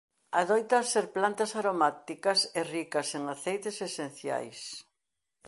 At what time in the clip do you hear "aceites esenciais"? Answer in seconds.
3.35-4.59